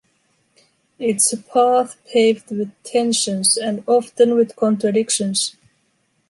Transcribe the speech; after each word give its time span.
It’s 0.97 1.31
a 1.31 1.37
path 1.37 1.95
paved 2.11 2.49
with 2.49 2.71
tensions 2.83 3.55
and 3.55 3.83
often 3.85 4.33
with 4.33 4.55
contradictions. 4.55 5.55